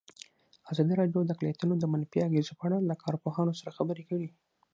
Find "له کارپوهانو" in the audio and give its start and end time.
2.89-3.57